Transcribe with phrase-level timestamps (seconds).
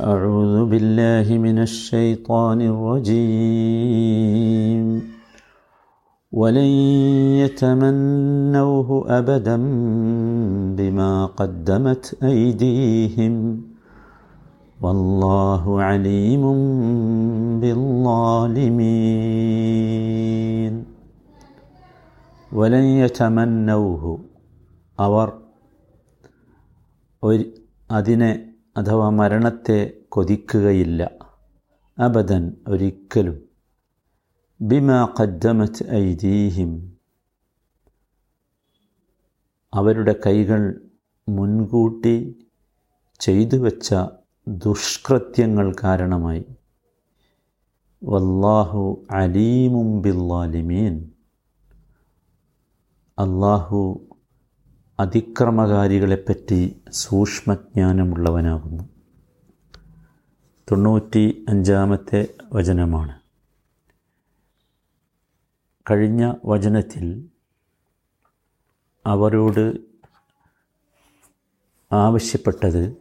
[0.00, 4.34] أعوذ بالله من الشيطان الرجيم
[6.32, 6.70] ولن
[7.42, 9.56] يتمنوه أبدا
[10.78, 13.34] بما قدمت أيديهم
[14.82, 16.44] والله عليم
[17.60, 19.14] بالظالمين
[22.52, 24.18] ولن يتمنوه
[24.98, 25.28] അവർ
[27.22, 27.44] ഒരു
[27.90, 28.47] അതിനെ
[28.79, 31.11] അഥവാ മരണത്തെ കൊതിക്കുകയില്ല.
[31.99, 33.41] അബദൻ ഒരിക്കലും.
[34.61, 36.97] ബിമ ഖദ്ദമത് ഐദീഹിം.
[39.73, 40.81] അവരുടെ കൈകൾ
[41.29, 42.47] മുൻകൂട്ടി
[43.19, 43.95] ചെയ്തു വച്ച
[44.47, 46.45] ദുഷ്കൃത്യങ്ങൾ കാരണമായി.
[48.03, 51.11] വല്ലാഹു അലീമും ബില്ലാലിമീൻ
[53.19, 54.08] അള്ളാഹു
[54.99, 58.83] അതിക്രമകാരികളെപ്പറ്റി സൂക്ഷ്മജ്ഞാനമുള്ളവനാകുന്നു.
[60.71, 63.19] തൊണ്ണൂറ്റി അഞ്ചാമത്തെ വചനമാണ്.
[65.91, 67.29] കഴിഞ്ഞ വചനത്തിൽ
[69.05, 69.77] അവരോട്
[71.91, 72.97] ആവശ്യപ്പെട്ടത്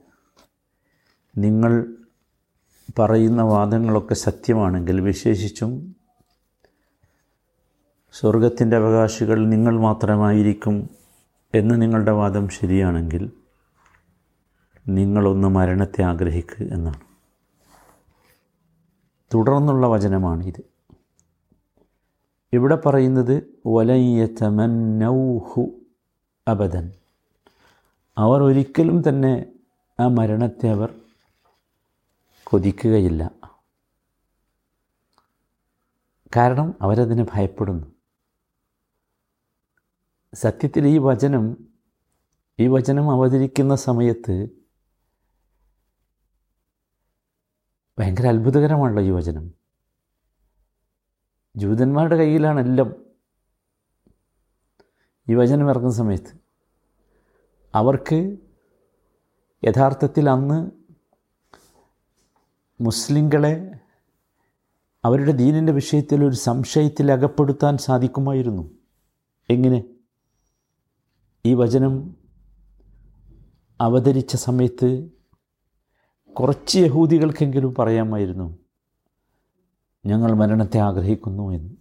[1.39, 1.87] നിങ്ങൾ
[2.99, 5.97] പറയുന്ന വാദങ്ങളൊക്കെ സത്യമാണെങ്കിൽ വിശേഷിച്ചും
[8.13, 10.98] സ്വർഗത്തിന്റെ അവകാശികൾ നിങ്ങൾ മാത്രമായിരിക്കും
[11.55, 13.33] എന്ന് നിങ്ങളുടെ വാദം ശരിയാണെങ്കിൽ
[14.89, 17.01] നിങ്ങളൊന്ന് മരണത്തെ ആഗ്രഹിക്കുക എന്നാണ്.
[19.35, 20.63] തുടർന്നുള്ള വചനമാണിത്.
[22.53, 25.71] ഇവിടെ പറയുന്നത് വലയ്യതമന്നൗഹു
[26.49, 26.93] അബദൻ.
[28.19, 29.47] അവർ ഒരിക്കലും തന്നെ
[30.01, 30.95] ആ മരണത്തെ അവർ
[32.45, 33.31] കൊതിക്കുകയില്ല.
[36.37, 37.98] കാരണം അവരതിനെ ഭയപ്പെടുന്നു.
[40.35, 41.69] സത്യത്തിൽ ഈ വചനം
[42.61, 44.49] ഈ വചനം അവതരിക്കുന്ന സമയത്ത്
[47.99, 49.55] ഭയങ്കര അത്ഭുതകരമാണല്ലോ ഈ വചനം.
[51.57, 52.95] ജൂതന്മാരുടെ കയ്യിലാണ് എല്ലാം.
[55.29, 56.39] ഈ വചനം ഇറങ്ങുന്ന സമയത്ത്
[57.75, 58.37] അവർക്ക്
[59.65, 60.71] യഥാർത്ഥത്തിൽ അന്ന്
[62.81, 63.71] മുസ്ലിങ്ങളെ
[65.05, 68.71] അവരുടെ ദീനിന്റെ വിഷയത്തിൽ ഒരു സംശയത്തിൽ അകപ്പെടുത്താൻ സാധിക്കുമായിരുന്നു.
[69.51, 69.85] എങ്ങനെ?
[71.47, 72.17] ഈ വചനം
[73.81, 75.11] അവതരിച്ച സമയത്ത്
[76.33, 78.59] കുറച്ച് യഹൂദികൾക്കെങ്കിലും പറയാമായിരുന്നു
[80.07, 81.75] ഞങ്ങൾ മരണത്തെ ആഗ്രഹിക്കുന്നു എന്ന്.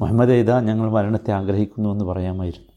[0.00, 2.72] മുഹമ്മദ് ഏതാ ഞങ്ങൾ മരണത്തെ ആഗ്രഹിക്കുന്നു എന്ന് പറയാമായിരുന്നു.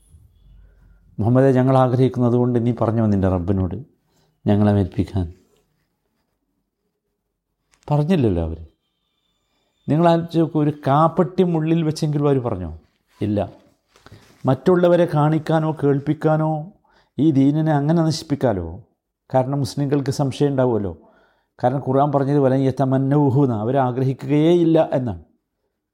[1.20, 3.76] മുഹമ്മദെ ഞങ്ങൾ ആഗ്രഹിക്കുന്നത് കൊണ്ട് നീ പറഞ്ഞു നിന്റെ റബ്ബിനോട്?
[4.48, 5.34] ഞങ്ങളെ മേൽപ്പിക്കാൻ
[7.92, 8.68] പറഞ്ഞില്ലല്ലോ അവർ
[9.90, 12.80] നിങ്ങൾ ഒരു കാപ്പട്ടി മുള്ളിൽ വെച്ചെങ്കിലും അവർ പറഞ്ഞോ?
[13.22, 13.63] ഇല്ല.
[14.46, 16.72] മറ്റുള്ളവരെ കാണിക്കാനോ കേൾപ്പിക്കാനോ
[17.20, 18.84] ഈ ദീനിനെ അങ്ങനെ നശിപ്പിക്കാലോ?
[19.34, 20.98] കാരണം മുസ്ലിങ്ങൾക്ക് സംശയം ഉണ്ടാവുമല്ലോ.
[21.64, 25.20] കാരണം ഖുർആൻ പറഞ്ഞത് വല യത്തമന്നൂഹുന്ന അവർ ആഗ്രഹിക്കുകയേ ഇല്ല എന്നാണ്.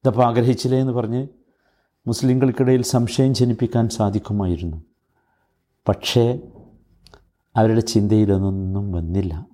[0.03, 1.27] ഇതപ്പോൾ ആഗ്രഹിച്ചില്ലേ എന്ന് പറഞ്ഞ്
[2.07, 4.83] മുസ്ലിങ്ങൾക്കിടയിൽ സംശയം ജനിപ്പിക്കാൻ സാധിക്കുമായിരുന്നു.
[5.87, 6.39] പക്ഷേ
[7.55, 9.45] അവരുടെ ചിന്തയിലൊന്നും വന്നില്ല.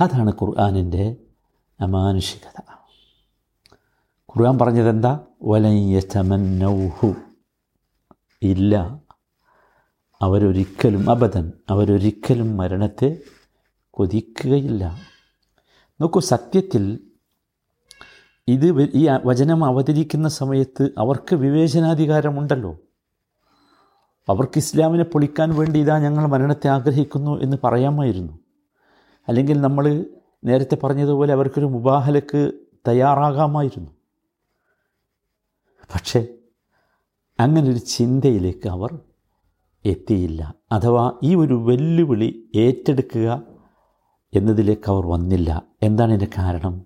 [0.00, 1.16] അതാണ് ഖുർആാനിന്റെ
[1.80, 2.62] അമാനുഷികത.
[4.20, 5.20] ഖുർആൻ പറഞ്ഞതെന്താ?
[5.42, 7.14] വലയ്യ യതമന്നൗഹു
[8.42, 9.00] ഇല്ല.
[10.22, 13.18] അവരൊരിക്കലും അബദൻ അവരൊരിക്കലും മരണത്തെ
[13.90, 14.98] കൊതിക്കുകയില്ല.
[16.00, 16.98] നോക്കൂ സത്യത്തിൽ
[18.48, 22.78] ഇത് ഈ വചനം അവതരിക്കുന്ന സമയത്ത് അവർക്ക് വിവേചനാധികാരമുണ്ടല്ലോ.
[24.28, 28.38] അവർക്ക് ഇസ്ലാമിനെ പൊളിക്കാൻ വേണ്ടി ഇതാ ഞങ്ങൾ മരണത്തെ ആഗ്രഹിക്കുന്നു എന്ന് പറയാമായിരുന്നു.
[29.28, 30.04] അല്ലെങ്കിൽ നമ്മൾ
[30.44, 32.52] നേരത്തെ പറഞ്ഞതുപോലെ അവർക്കൊരു മുബാഹലക്ക്
[32.88, 33.90] തയ്യാറാകാമായിരുന്നു.
[35.94, 36.26] പക്ഷേ
[37.40, 38.98] അങ്ങനൊരു ചിന്തയിലേക്ക് അവർ
[39.84, 40.54] എത്തിയില്ല.
[40.72, 43.42] അഥവാ ഈ ഒരു വെല്ലുവിളി ഏറ്റെടുക്കുക
[44.34, 45.62] എന്നതിലേക്ക് അവർ വന്നില്ല.
[45.82, 46.84] എന്താണ് ഇതിന്റെ കാരണം?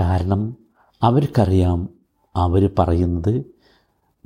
[0.00, 0.56] കാരണം
[1.02, 1.88] അവർക്കറിയാം
[2.36, 3.44] അവർ പറയുന്നത്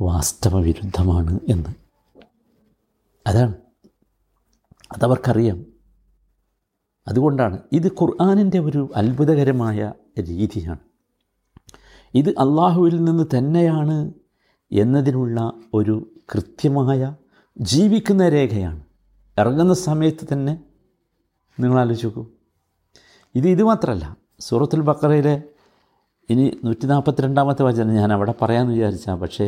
[0.01, 1.75] വാസ്തവവിരുദ്ധമാണ് എന്ന്.
[3.27, 3.55] അതാണ്.
[4.97, 5.67] അതവർക്കറിയാം
[7.09, 10.78] അതുകൊണ്ടാണ് ഇത് ഖുർആാനിന്റെ ഒരു അത്ഭുതകരമായ രീതിയാണ്.
[12.15, 14.13] ഇത് അള്ളാഹുവിൽ നിന്ന് തന്നെയാണ്
[14.72, 15.40] എന്നതിനുള്ള
[15.73, 15.96] ഒരു
[16.34, 17.02] കൃത്യമായ
[17.58, 18.82] ജീവിക്കുന്ന രേഖയാണ്
[19.37, 20.53] ഇറങ്ങുന്ന സമയത്ത് തന്നെ
[21.58, 22.23] നിങ്ങൾ ആലോചിച്ച് നോക്കൂ
[23.35, 24.05] ഇത് ഇത് മാത്രമല്ല
[24.41, 25.35] സൂറത്തുൽ ബക്കറയിലെ
[26.29, 29.47] ഇനി നൂറ്റി നാൽപ്പത്തിരണ്ടാമത്തെ വചനം ഞാൻ അവിടെ പറയാമെന്ന് വിചാരിച്ചാൽ പക്ഷേ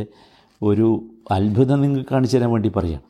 [0.62, 0.88] ഒരു
[1.31, 3.04] അത്ഭുതം നിങ്ങൾക്ക് കാണിച്ചു തരാൻ വേണ്ടി പറയാം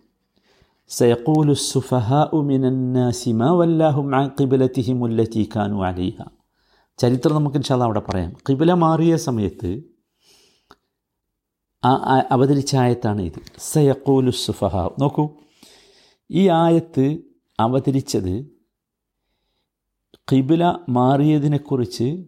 [0.92, 6.26] سيقول السفهاء من الناس ما ولاهم عن قبلتهم التي كانوا عليها
[7.00, 9.70] ചരിത്രം നമുക്ക് ഇൻഷാല്ല അവിടെ പറയാം കിബില മാറിയ സമയത്ത്
[11.85, 14.77] ആ അവതരിച്ച ആയത്താണ് ഇത് സയക്കൂലു സുഫഹ.
[15.01, 15.29] നോക്കൂ
[16.31, 17.19] ഈ ആയത്ത്
[17.61, 18.47] അവതരിച്ചത്
[20.33, 22.25] കിബില മാറിയതിനെക്കുറിച്ച്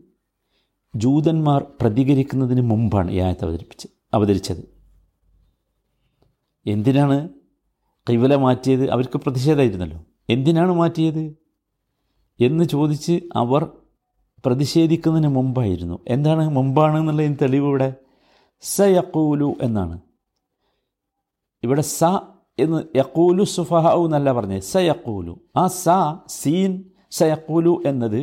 [0.97, 4.75] ജൂതന്മാർ പ്രതികരിക്കുന്നതിന് മുമ്പാണ് ഈ ആയത്ത് അവതരിപ്പിച്ച് അവതരിച്ചത്.
[6.67, 7.29] എന്തിനാണ്
[8.09, 8.91] കിബില മാറ്റിയത്?
[8.91, 10.05] അവർക്ക് പ്രതിഷേധമായിരുന്നല്ലോ.
[10.31, 11.37] എന്തിനാണ് മാറ്റിയത്?
[12.41, 13.71] എന്ന് ചോദിച്ച് അവർ
[14.47, 15.99] പ്രതിഷേധിക്കുന്നതിന് മുമ്പായിരുന്നു.
[16.09, 17.95] എന്താണ് മുമ്പാണ് എന്നുള്ളതിന് തെളിവ് ഇവിടെ?
[18.62, 20.01] സ യക്കൂലു എന്നാണ്.
[21.62, 22.05] ഇവിടെ സ
[22.59, 25.85] എന്ന് യക്കൂലു സുഫഹ എന്നല്ല പറഞ്ഞത് സയക്കൂലു ആ സ
[26.29, 26.73] സീൻ
[27.11, 28.21] സയക്കൂലു യക്കൂലു എന്നത്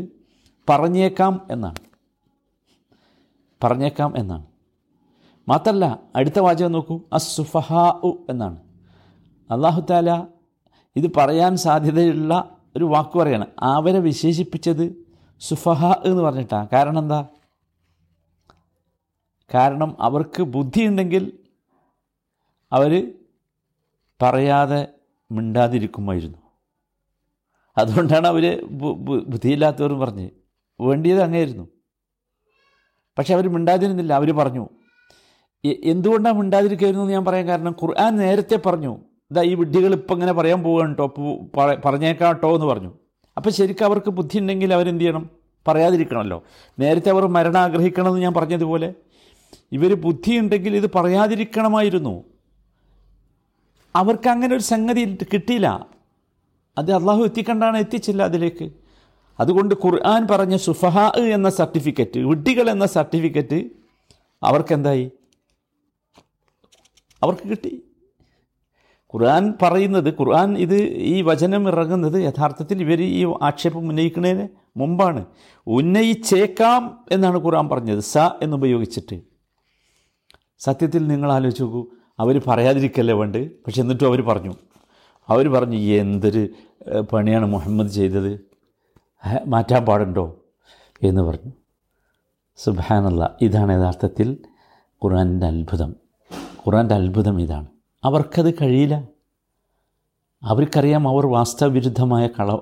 [0.69, 1.79] പറഞ്ഞേക്കാം എന്നാണ്.
[3.63, 4.45] പറഞ്ഞേക്കാം എന്നാണ്.
[5.49, 8.59] മാത്രമല്ല അടുത്ത വാചകം നോക്കൂ അസുഫഹാ എന്നാണ്.
[9.49, 10.27] അള്ളാഹു താല
[10.95, 15.05] ഇത് പറയാൻ സാധ്യതയുള്ള ഒരു വാക്ക് പറയാണ് അവരെ വിശേഷിപ്പിച്ചത്
[15.41, 16.67] സുഫഹ എന്ന് പറഞ്ഞിട്ടാണ്.
[16.73, 17.25] കാരണം എന്താ?
[19.53, 21.23] കാരണം അവർക്ക് ബുദ്ധിയുണ്ടെങ്കിൽ
[22.71, 23.13] അവർ
[24.21, 24.87] പറയാതെ
[25.31, 26.37] മിണ്ടാതിരിക്കുമായിരുന്നു.
[27.77, 28.65] അതുകൊണ്ടാണ് അവർ
[29.27, 30.29] ബുദ്ധിയില്ലാത്തവരും പറഞ്ഞ്
[30.81, 31.67] വേണ്ടിയത് അങ്ങേയിരുന്നു.
[33.17, 34.13] പക്ഷെ അവർ മിണ്ടാതിരുന്നില്ല.
[34.13, 34.67] അവർ പറഞ്ഞു
[35.65, 38.97] എന്തുകൊണ്ടാണ് മിണ്ടാതിരിക്കുമായിരുന്നു എന്ന് ഞാൻ പറയാൻ കാരണം ഖുർആൻ നേരത്തെ പറഞ്ഞു
[39.31, 41.13] ഇതാ ഈ വിഡ്ഢികൾ ഇപ്പം ഇങ്ങനെ പറയാൻ പോവുകയാണ് കേട്ടോ
[41.85, 42.91] പറഞ്ഞേക്കാം കേട്ടോ എന്ന് പറഞ്ഞു.
[43.37, 45.29] അപ്പോൾ ശരിക്കും അവർക്ക് ബുദ്ധി ഉണ്ടെങ്കിൽ അവരെന്ത് ചെയ്യണം?
[45.67, 46.43] പറയാതിരിക്കണമല്ലോ.
[46.79, 48.93] നേരത്തെ അവർ മരണം ആഗ്രഹിക്കണമെന്ന് ഞാൻ പറഞ്ഞതുപോലെ
[49.71, 52.23] ഇവർ ബുദ്ധിയുണ്ടെങ്കിൽ ഇത് പറയാതിരിക്കണമായിരുന്നു.
[53.95, 55.87] അവർക്ക് അങ്ങനെ ഒരു സംഗതി കിട്ടിയില്ല.
[56.77, 57.77] അത് അള്ളാഹു എത്തിക്കണ്ടാണ്?
[57.77, 58.69] എത്തിച്ചില്ല അതിലേക്ക്.
[59.39, 63.69] അതുകൊണ്ട് ഖുർആൻ പറഞ്ഞ സുഫഹ എന്ന സർട്ടിഫിക്കറ്റ് വിഡ്ഢികൾ എന്ന സർട്ടിഫിക്കറ്റ്
[64.43, 65.11] അവർക്കെന്തായി?
[67.23, 67.83] അവർക്ക് കിട്ടി.
[69.13, 74.47] ഖുർആൻ പറയുന്നത് ഖുർആൻ ഇത് ഈ വചനം ഇറങ്ങുന്നത് യഥാർത്ഥത്തിൽ ഇവർ ഈ ആക്ഷേപം ഉന്നയിക്കുന്നതിന്
[74.77, 75.25] മുമ്പാണ്.
[75.67, 77.99] ഉന്നയിച്ചേക്കാം എന്നാണ് ഖുർആൻ പറഞ്ഞത്.
[77.99, 79.30] സ എന്നുപയോഗിച്ചിട്ട്
[80.61, 81.85] സത്യത്തിൽ നിങ്ങൾ ആലോചിച്ച് നോക്കൂ.
[82.19, 84.53] അവർ പറയാതിരിക്കല്ലേ വേണ്ട പക്ഷെ എന്നിട്ടും അവർ പറഞ്ഞു.
[85.29, 86.47] അവർ പറഞ്ഞു എന്തൊരു
[87.13, 88.33] പണിയാണ് മുഹമ്മദ് ചെയ്തത്?
[89.47, 90.25] മാറ്റാൻ പാടുണ്ടോ?
[91.03, 91.51] എന്ന് പറഞ്ഞു.
[92.57, 94.37] സുബാനല്ല ഇതാണ് യഥാർത്ഥത്തിൽ
[95.03, 95.95] ഖുറാന്റെ അത്ഭുതം.
[96.67, 97.67] ഖുറാന്റെ അത്ഭുതം ഇതാണ്.
[98.03, 98.95] അവർക്കത് കഴിയില്ല.
[100.43, 102.57] അവർക്കറിയാം അവർ വാസ്തവവിരുദ്ധമായ കള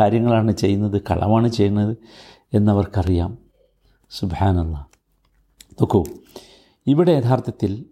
[0.00, 1.96] കാര്യങ്ങളാണ് ചെയ്യുന്നത് കളവാണ് ചെയ്യുന്നത്
[2.54, 3.38] എന്നവർക്കറിയാം.
[4.10, 4.86] സുബാനല്ല
[5.72, 6.04] നോക്കൂ
[6.86, 7.84] ഇവിടെ യഥാർത്ഥത്തിൽ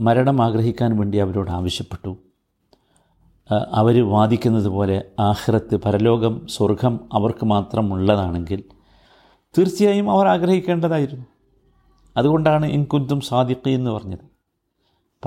[0.00, 2.16] മരണം ആഗ്രഹിക്കാൻ വേണ്ടി അവരോട് ആവശ്യപ്പെട്ടു.
[3.50, 8.64] അവർ വാദിക്കുന്നത് പോലെ ആഹ്റത്ത് പരലോകം സ്വർഗം അവർക്ക് മാത്രമുള്ളതാണെങ്കിൽ
[9.58, 11.26] തീർച്ചയായും അവർ ആഗ്രഹിക്കേണ്ടതായിരുന്നു.
[12.16, 14.24] അതുകൊണ്ടാണ് ഇൻകുന്തും സാദിഖി എന്ന് പറഞ്ഞത്.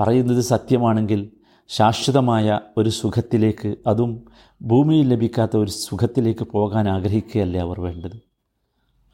[0.00, 1.30] പറയുന്നത് സത്യമാണെങ്കിൽ
[1.68, 4.24] ശാശ്വതമായ ഒരു സുഖത്തിലേക്ക് അതും
[4.62, 8.18] ഭൂമിയിൽ ലഭിക്കാത്ത ഒരു സുഖത്തിലേക്ക് പോകാൻ ആഗ്രഹിക്കുകയല്ലേ അവർ വേണ്ടത്?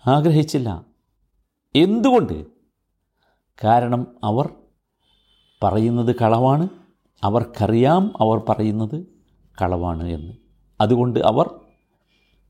[0.06, 0.84] ആഗ്രഹിച്ചില്ല.
[1.76, 2.51] എന്തുകൊണ്ട്?
[3.64, 4.54] കാരണം അവർ
[5.62, 6.68] പറയുന്നത് കളവാണ്.
[7.24, 9.06] അവർക്കറിയാം അവർ പറയുന്നത്
[9.62, 10.32] കളവാണ് എന്ന്.
[10.80, 11.60] അതുകൊണ്ട് അവർ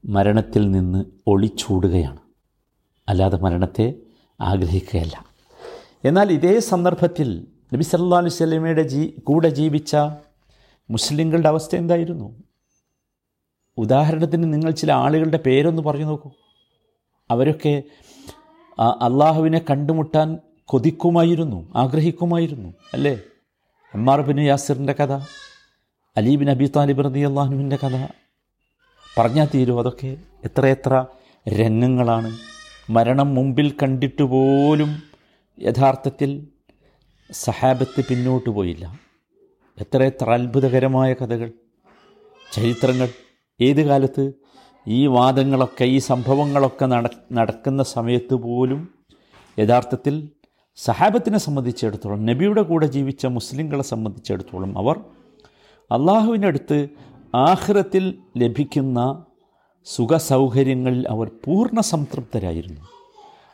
[0.05, 2.21] മരണത്തിൽ നിന്ന് ഒളിച്ചൂടുകയാണ്.
[3.09, 3.95] അല്ലാതെ മരണത്തെ
[4.41, 5.25] ആഗ്രഹിക്കുകയല്ല.
[6.05, 9.97] എന്നാൽ ഇതേ സന്ദർഭത്തിൽ നബി സല്ലാ സ്വലമയുടെ ജീ കൂടെ ജീവിച്ച
[10.91, 12.43] മുസ്ലിങ്ങളുടെ അവസ്ഥ എന്തായിരുന്നു?
[13.79, 16.31] ഉദാഹരണത്തിന് നിങ്ങൾ ചില ആളുകളുടെ പേരൊന്ന് പറഞ്ഞു നോക്കൂ.
[17.31, 17.83] അവരൊക്കെ
[18.81, 20.39] അള്ളാഹുവിനെ കണ്ടുമുട്ടാൻ
[20.73, 23.21] കൊതിക്കുമായിരുന്നു ആഗ്രഹിക്കുമായിരുന്നു അല്ലേ?
[23.95, 25.13] അമ്മാർ ബിൻ യാസിറിന്റെ കഥ
[26.17, 28.07] അലി ബിൻ അബി താലിബ് റതി അള്ളാഹുവിന്റെ കഥ.
[29.19, 31.07] പറഞ്ഞാൽ തീരും അതൊക്കെ എത്രയെത്ര
[31.49, 32.39] രംഗങ്ങളാണ്.
[32.91, 35.03] മരണം മുമ്പിൽ കണ്ടിട്ട് പോലും
[35.61, 36.47] യഥാർത്ഥത്തിൽ
[37.33, 39.01] സഹാബത്ത് പിന്നോട്ട് പോയില്ല.
[39.79, 41.53] എത്രയെത്ര അത്ഭുതകരമായ കഥകൾ
[42.53, 43.09] ചരിത്രങ്ങൾ.
[43.61, 44.33] ഏത് കാലത്ത്
[44.89, 48.89] ഈ വാദങ്ങളൊക്കെ ഈ സംഭവങ്ങളൊക്കെ നട നടക്കുന്ന സമയത്ത് പോലും
[49.59, 50.29] യഥാർത്ഥത്തിൽ
[50.77, 55.01] സഹാബത്തിനെ സംബന്ധിച്ചിടത്തോളം നബിയുടെ കൂടെ ജീവിച്ച മുസ്ലിങ്ങളെ സംബന്ധിച്ചിടത്തോളം അവർ
[55.93, 56.89] അള്ളാഹുവിനടുത്ത്
[57.35, 59.25] ആഹ്റത്തിൽ ലഭിക്കുന്ന
[59.85, 62.81] സുഖ സൗകര്യങ്ങളിൽ അവർ പൂർണ സംതൃപ്തരായിരുന്നു.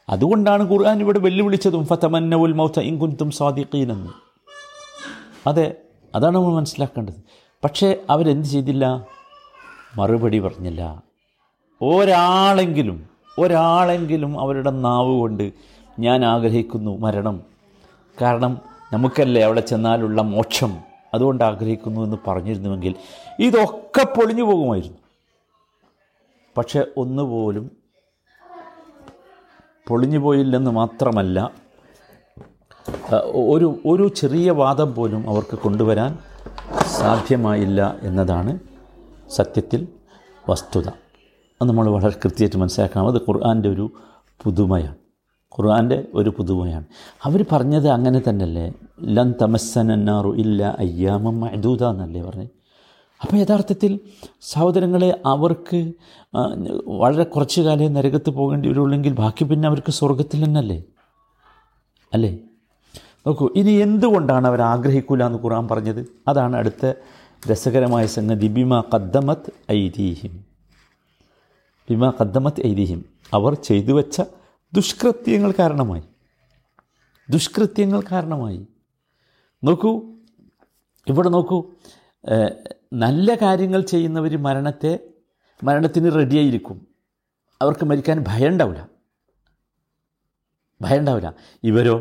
[0.08, 4.10] അതുകൊണ്ടാണ് ഖുർആൻ ഇവിടെ വെല്ലുവിളിച്ചതും ഫതമന്നവുൽ മൗത്ത ഇങ്കുന്തും സ്വാദിഖീനെന്ന്
[5.48, 5.75] അതെ
[6.14, 7.14] അതാണ് നമ്മൾ മനസ്സിലാക്കേണ്ടത്.
[7.64, 9.06] പക്ഷേ അവരെന്ത് ചെയ്തില്ല?
[9.96, 11.02] മറുപടി പറഞ്ഞില്ല.
[11.82, 13.08] ഒരാളെങ്കിലും
[13.38, 15.52] ഒരാളെങ്കിലും അവരുടെ നാവ് കൊണ്ട്
[15.99, 17.43] ഞാൻ ആഗ്രഹിക്കുന്നു മരണം.
[18.23, 18.61] കാരണം
[18.93, 20.78] നമുക്കല്ലേ അവിടെ ചെന്നാലുള്ള മോക്ഷം.
[21.14, 22.95] അതുകൊണ്ട് ആഗ്രഹിക്കുന്നു എന്ന് പറഞ്ഞിരുന്നുവെങ്കിൽ
[23.38, 24.99] ഇതൊക്കെ പൊളിഞ്ഞു പോകുമായിരുന്നു.
[26.57, 27.71] പക്ഷെ ഒന്നുപോലും
[29.88, 31.50] പൊളിഞ്ഞു പോയില്ലെന്ന് മാത്രമല്ല
[33.25, 36.19] ഒരു ഒരു ചെറിയ വാദം പോലും അവർക്ക് കൊണ്ടുവരാൻ
[36.87, 38.59] സാധ്യമായില്ല എന്നതാണ്
[39.28, 39.88] സത്യത്തിൽ
[40.49, 40.88] വസ്തുത.
[40.88, 43.07] അത് നമ്മൾ വളരെ കൃത്യമായിട്ട് മനസ്സിലാക്കണം.
[43.09, 43.90] അത് ഖുർആന്റെ ഒരു
[44.45, 45.07] പുതുമയാണ്.
[45.52, 46.87] ഖുർആന്റെ ഒരു പുതുമയാണ്.
[47.25, 48.73] അവർ പറഞ്ഞത് അങ്ങനെ തന്നെയല്ലേ?
[49.02, 52.50] ലൻ തമസ്സനാറു ഇല്ല അയ്യാമം മഹദൂത എന്നല്ലേ പറഞ്ഞത്
[53.23, 54.00] അപ്പോൾ യഥാർത്ഥത്തിൽ
[54.40, 55.93] സഹോദരങ്ങളെ അവർക്ക്
[56.87, 60.85] വളരെ കുറച്ച് കാലം നരകത്ത് പോകേണ്ടി വരുള്ളെങ്കിൽ ബാക്കി പിന്നെ അവർക്ക് സ്വർഗത്തിൽ തന്നെയല്ലേ
[62.14, 62.38] അല്ലേ?
[63.26, 66.07] നോക്കൂ ഇനി എന്തുകൊണ്ടാണ് അവർ ആഗ്രഹിക്കൂല എന്ന് ഖുർആൻ പറഞ്ഞത്?
[66.28, 66.93] അതാണ് അടുത്ത
[67.50, 68.47] രസകരമായ സംഗതി.
[68.47, 70.45] ബിമ കദ്ദമത്ത് ഐതിഹ്യം
[71.90, 74.23] ബിമ കദ്ദമത്ത് ഐതിഹ്യം അവർ ചെയ്തു വെച്ച
[74.75, 76.02] ദുഷ്കൃത്യങ്ങൾ കാരണമായി.
[77.30, 78.66] ദുഷ്കൃത്യങ്ങൾ കാരണമായി.
[79.64, 79.92] നോക്കൂ
[81.08, 81.58] ഇവിടെ നോക്കൂ
[82.92, 84.92] നല്ല കാര്യങ്ങൾ ചെയ്യുന്നവർ മരണത്തെ
[85.64, 86.87] മരണത്തിന് റെഡിയായിരിക്കും.
[87.62, 88.88] അവർക്ക് മരിക്കാൻ ഭയം ഉണ്ടാവില്ല
[90.82, 91.34] ഭയം ഉണ്ടാവില്ല
[91.64, 91.96] ഇവരോ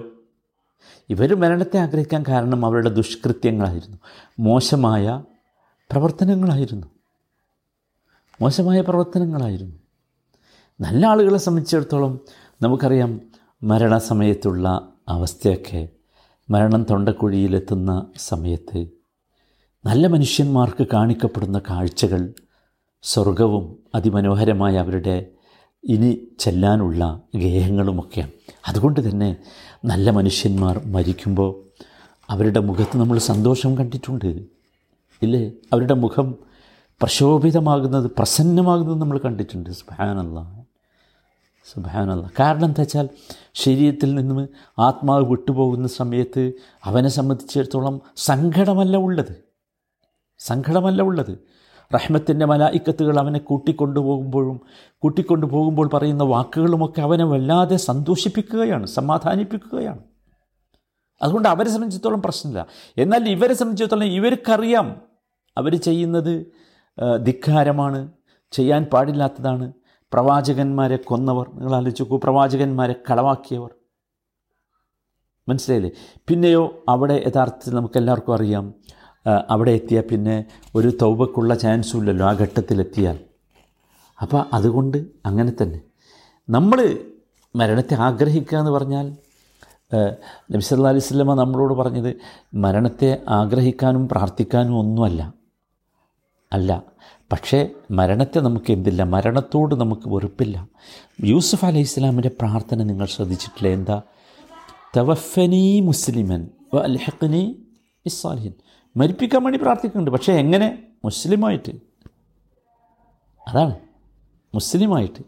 [1.09, 3.97] ഇവർ മരണത്തെ ആഗ്രഹിക്കാൻ കാരണം അവരുടെ ദുഷ്കൃത്യങ്ങളായിരുന്നു.
[4.39, 5.24] മോശമായ
[5.91, 6.88] പ്രവർത്തനങ്ങളായിരുന്നു.
[8.41, 9.75] മോശമായ പ്രവർത്തനങ്ങളായിരുന്നു.
[10.79, 12.19] നല്ല ആളുകളെ സംബന്ധിച്ചിടത്തോളം
[12.61, 13.21] നമുക്കറിയാം
[13.63, 15.89] മരണസമയത്തുള്ള അവസ്ഥയൊക്കെ
[16.49, 18.87] മരണം തൊണ്ടക്കുഴിയിലെത്തുന്ന സമയത്ത്
[19.85, 22.33] നല്ല മനുഷ്യന്മാർക്ക് കാണിക്കപ്പെടുന്ന കാഴ്ചകൾ
[23.01, 25.27] സ്വർഗവും അതിമനോഹരമായ അവരുടെ
[25.83, 28.31] ഇനി ചെല്ലാനുള്ള ഗേഹങ്ങളുമൊക്കെയാണ്.
[28.67, 29.37] അതുകൊണ്ട് തന്നെ
[29.85, 31.63] നല്ല മനുഷ്യന്മാർ മരിക്കുമ്പോൾ
[32.29, 34.41] അവരുടെ മുഖത്ത് നമ്മൾ സന്തോഷം കണ്ടിട്ടുണ്ട്.
[35.21, 35.51] ഇല്ലേ?
[35.73, 36.35] അവരുടെ മുഖം
[37.01, 39.69] പ്രശോഭിതമാകുന്നത് പ്രസന്നമാകുന്നത് നമ്മൾ കണ്ടിട്ടുണ്ട്.
[39.69, 40.56] സുബാനല്ല
[41.74, 43.09] സുബാനല്ല കാരണം എന്താ വെച്ചാൽ
[43.53, 44.47] ശരീരത്തിൽ നിന്ന്
[44.79, 49.33] ആത്മാവ് വിട്ടുപോകുന്ന സമയത്ത് അവനെ സംബന്ധിച്ചിടത്തോളം സങ്കടമല്ല ഉള്ളത്.
[50.39, 51.39] സങ്കടമല്ല ഉള്ളത്.
[51.95, 54.62] റഹ്മത്തിന്റെ മലായിക്കത്തുകൾ അവനെ കൂട്ടിക്കൊണ്ടുപോകുമ്പോഴും
[54.97, 60.00] കൂട്ടിക്കൊണ്ടു പോകുമ്പോൾ പറയുന്ന വാക്കുകളുമൊക്കെ അവനെ വല്ലാതെ സന്തോഷിപ്പിക്കുകയാണ് സമാധാനിപ്പിക്കുകയാണ്.
[61.21, 62.67] അതുകൊണ്ട് അവരെ സംബന്ധിച്ചിടത്തോളം പ്രശ്നമില്ല.
[62.97, 65.01] എന്നാൽ ഇവരെ സംബന്ധിച്ചിടത്തോളം ഇവർക്കറിയാം.
[65.57, 66.33] അവർ ചെയ്യുന്നത്
[67.25, 68.12] ധിക്കാരമാണ്
[68.51, 69.74] ചെയ്യാൻ പാടില്ലാത്തതാണ്.
[70.13, 73.71] പ്രവാചകന്മാരെ കൊന്നവർ നിങ്ങൾ ആലോചിക്കൂ പ്രവാചകന്മാരെ കളവാക്കിയവർ.
[75.49, 75.91] മനസ്സിലായില്ലേ?
[76.27, 78.73] പിന്നെയോ അവിടെ യഥാർത്ഥത്തിൽ നമുക്കെല്ലാവർക്കും അറിയാം
[79.49, 80.45] അവിടെ എത്തിയാൽ പിന്നെ
[80.75, 83.17] ഒരു തൗബക്കുള്ള ചാൻസും ഇല്ലല്ലോ ആ ഘട്ടത്തിലെത്തിയാൽ.
[84.21, 85.79] അപ്പോൾ അതുകൊണ്ട് അങ്ങനെ തന്നെ.
[86.49, 86.99] നമ്മൾ
[87.55, 89.07] മരണത്തെ ആഗ്രഹിക്കുക എന്ന് പറഞ്ഞാൽ
[90.51, 92.15] നബിസല്ലാ വസല്ലമ നമ്മളോട് പറഞ്ഞത്
[92.53, 95.33] മരണത്തെ ആഗ്രഹിക്കാനും പ്രാർത്ഥിക്കാനും ഒന്നുമല്ല.
[96.53, 96.83] അല്ല
[97.31, 100.67] പക്ഷേ മരണത്തെ നമുക്ക് എന്തില്ല മരണത്തോട് നമുക്ക് വെറുപ്പില്ല.
[101.24, 103.69] യൂസുഫ് അലൈഹി ഇസ്ലാമിന്റെ പ്രാർത്ഥന നിങ്ങൾ ശ്രദ്ധിച്ചിട്ടില്ല?
[103.69, 104.01] എന്താ?
[104.98, 107.67] തവഫനി മുസ്ലിമൻ അൽഹഖ്നി
[108.05, 108.53] ഇസ്സാലിഹിൻ
[108.98, 110.12] മരിപ്പിക്കാൻ വേണ്ടി പ്രാർത്ഥിക്കുന്നുണ്ട്.
[110.12, 110.84] പക്ഷേ എങ്ങനെ?
[111.05, 111.72] മുസ്ലിമായിട്ട്.
[113.48, 113.75] അതാണ്.
[114.53, 115.24] മുസ്ലിമായിട്ട്.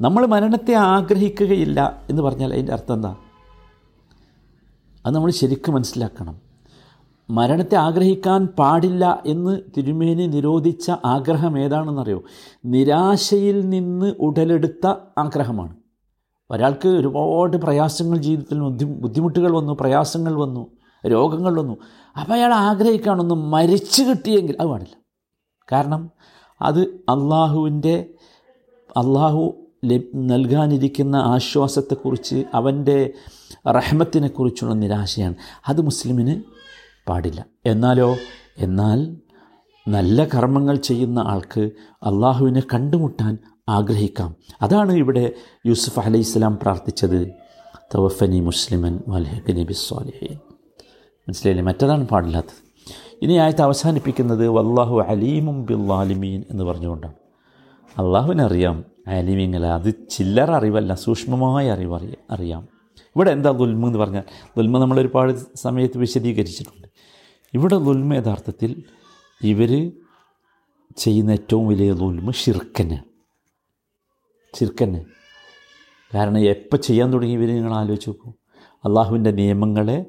[0.00, 3.16] നമ്മൾ മരണത്തെ ആഗ്രഹിക്കുകയില്ല എന്ന് പറഞ്ഞാൽ അതിന്റെ അർത്ഥം എന്താ?
[5.06, 6.43] അത് നമ്മൾ ശരിക്കും മനസ്സിലാക്കണം.
[7.30, 12.22] മരണത്തെ ആഗ്രഹിക്കാൻ പാടില്ല എന്ന് തിരുമേനി നിരോധിച്ച ആഗ്രഹം ഏതാണെന്നറിയോ?
[12.64, 15.76] നിരാശയിൽ നിന്ന് ഉടലെടുത്ത ആഗ്രഹമാണ്.
[16.50, 20.66] ഒരാൾക്ക് ഒരുപാട് പ്രയാസങ്ങൾ ജീവിതത്തിൽ ബുദ്ധി ബുദ്ധിമുട്ടുകൾ വന്നു പ്രയാസങ്ങൾ വന്നു
[21.06, 21.76] രോഗങ്ങൾ വന്നു.
[22.20, 24.96] അപ്പോൾ അയാൾ ആഗ്രഹിക്കുകയാണൊന്ന് മരിച്ചു കിട്ടിയെങ്കിൽ അത് പാടില്ല.
[25.72, 26.10] കാരണം
[26.62, 28.06] അത് അള്ളാഹുവിന്റെ
[28.96, 29.54] അള്ളാഹു
[30.14, 33.12] നൽകാനിരിക്കുന്ന ആശ്വാസത്തെക്കുറിച്ച് അവന്റെ
[33.68, 35.34] റഹ്മത്തിനെക്കുറിച്ചുള്ള നിരാശയാണ്.
[35.68, 36.53] അത് മുസ്ലിമിന്
[37.08, 37.46] പാടില്ല.
[37.66, 38.16] എന്നാലോ?
[38.58, 39.16] എന്നാൽ
[39.88, 41.60] നല്ല കർമ്മങ്ങൾ ചെയ്യുന്ന ആൾക്ക്
[42.02, 44.36] അള്ളാഹുവിനെ കണ്ടുമുട്ടാൻ ആഗ്രഹിക്കാം.
[44.62, 45.32] അതാണ് ഇവിടെ
[45.66, 47.32] യൂസുഫ് അലൈഹി ഇസ്ലാം പ്രാർത്ഥിച്ചത്.
[47.94, 50.38] തവഫനി മുസ്ലിമൻ വലഹബിനി ബിസ്വാലിഹീൻ
[51.18, 51.64] മനസ്സിലായില്ലേ?
[51.64, 52.64] മറ്റതാണ് പാടില്ലാത്തത്.
[53.22, 57.14] ഇനി ആയത്ത് അവസാനിപ്പിക്കുന്നത് വല്ലാഹു അലീമും ബില്ലാലിമീൻ എന്ന് പറഞ്ഞുകൊണ്ടാണ്.
[57.98, 62.62] അള്ളാഹുവിനറിയാം ആലിമീങ്ങളെ അത് ചില്ലറ അറിവല്ല സൂക്ഷ്മമായ അറിവ് അറിയ.
[63.16, 64.22] ഇവിടെ എന്താ ദുൽമ എന്ന് പറഞ്ഞാൽ
[64.56, 66.83] ദുൽമ നമ്മളൊരുപാട് സമയത്ത് വിശദീകരിച്ചിട്ടുണ്ട്.
[67.54, 68.82] ഇവിടെ ദുൽമ യഥാർത്ഥത്തിൽ
[69.42, 69.92] ഇവർ
[70.96, 72.98] ചെയ്യുന്ന ഏറ്റവും വലിയ ദുൽമ ഷിർക്കന്
[74.58, 75.04] ഷിർക്കന്
[76.14, 78.32] കാരണം എപ്പോൾ ചെയ്യാൻ തുടങ്ങി ഇവർ നിങ്ങൾ ആലോചിച്ച് നോക്കൂ.
[78.84, 80.06] അള്ളാഹുവിന്റെ നിയമങ്ങളെ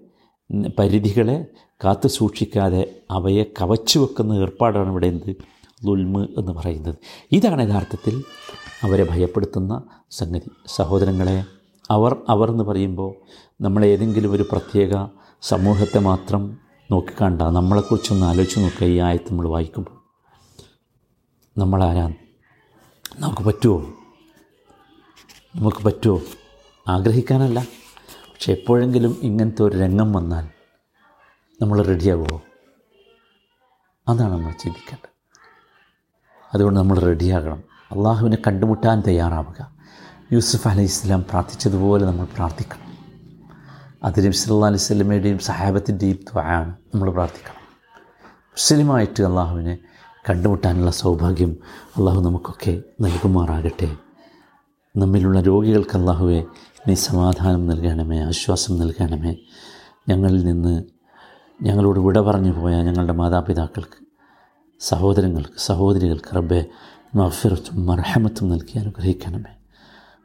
[0.80, 1.46] പരിധികളെ
[1.84, 5.36] കാത്തു സൂക്ഷിക്കാതെ അവയെ കവച്ചു വെക്കുന്ന ഏർപ്പാടാണ് ഇവിടെ എന്ത്?
[5.84, 6.96] ദുൽമ എന്ന് പറയുന്നത്.
[7.32, 8.24] ഇതാണ് യഥാർത്ഥത്തിൽ
[8.84, 10.50] അവരെ ഭയപ്പെടുത്തുന്ന സംഗതി.
[10.68, 11.44] സഹോദരങ്ങളെ
[11.92, 13.16] അവർ അവർ എന്ന് പറയുമ്പോൾ
[13.62, 15.08] നമ്മൾ ഏതെങ്കിലും ഒരു പ്രത്യേക
[15.42, 18.88] സമൂഹത്തെ മാത്രം നോക്കിക്കണ്ട നമ്മളെക്കുറിച്ചൊന്ന് ആലോചിച്ച് നോക്കുക.
[18.88, 20.06] ഈ ആയത്ത് നമ്മൾ വായിക്കുമ്പോൾ
[21.60, 22.14] നമ്മളാരാ
[23.20, 23.80] നമുക്ക് പറ്റുമോ?
[25.56, 26.22] നമുക്ക് പറ്റുമോ?
[26.88, 27.60] ആഗ്രഹിക്കാനല്ല.
[28.34, 30.50] പക്ഷെ എപ്പോഴെങ്കിലും ഇങ്ങനത്തെ ഒരു രംഗം വന്നാൽ
[31.62, 32.42] നമ്മൾ റെഡിയാകുമോ
[34.08, 35.10] അതാണ് നമ്മൾ ചിന്തിക്കേണ്ടത്.
[36.54, 37.64] അതുകൊണ്ട് നമ്മൾ റെഡിയാകണം.
[37.92, 39.76] അള്ളാഹുവിനെ കണ്ടുമുട്ടാൻ തയ്യാറാവുക.
[40.32, 42.85] യൂസുഫ് അലൈഹി ഇസ്ലാം പ്രാർത്ഥിച്ചതുപോലെ നമ്മൾ പ്രാർത്ഥിക്കണം.
[44.04, 47.62] അത് നബി സല്ലല്ലാഹു അലൈഹി സ്വലമയുടെയും സഹാബത്തിന്റെയും ത്വയാണ് നമ്മൾ പ്രാർത്ഥിക്കണം.
[48.52, 49.78] മുസ്ലിമായിട്ട് അള്ളാഹുവിനെ
[50.30, 51.58] കണ്ടുമുട്ടാനുള്ള സൗഭാഗ്യം
[51.98, 53.98] അള്ളാഹു നമുക്കൊക്കെ നൽകുമാറാകട്ടെ.
[54.98, 56.46] നമ്മിലുള്ള രോഗികൾക്ക് അള്ളാഹുവെ
[56.88, 59.36] നീ സമാധാനം നൽകണമേ ആശ്വാസം നൽകണമേ.
[60.10, 60.84] ഞങ്ങളിൽ നിന്ന്
[61.62, 64.06] ഞങ്ങളോട് വിട പറഞ്ഞു പോയ ഞങ്ങളുടെ മാതാപിതാക്കൾക്ക്
[64.80, 66.66] സഹോദരങ്ങൾക്ക് സഹോദരികൾക്ക് റബ്ബെ
[67.16, 69.54] മഫിറത്തും മർഹമത്തും നൽകി അനുഗ്രഹിക്കണമേ.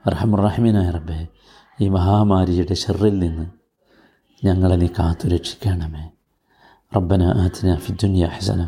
[0.07, 1.27] അർഹമുറഹമീനായ റബ്ബെ
[1.81, 3.60] ഈ മഹാമാരിയുടെ ഷെറിൽ നിന്ന്
[4.43, 6.05] ഞങ്ങളെ നീ കാത്തുരക്ഷിക്കണമേ
[6.93, 8.63] റബ്ബന ആത്തിന ഫി ദുനിയ ഹസന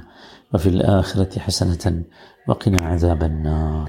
[0.52, 1.95] വഫിൽ ആഖിറത്തി ഹസനത്തൻ
[2.49, 3.88] വഖിന അദാബന്നാർ